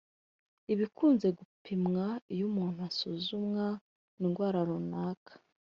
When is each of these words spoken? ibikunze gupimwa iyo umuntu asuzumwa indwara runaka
ibikunze 0.73 1.27
gupimwa 1.37 2.05
iyo 2.33 2.43
umuntu 2.49 2.79
asuzumwa 2.89 3.65
indwara 4.21 4.59
runaka 4.69 5.33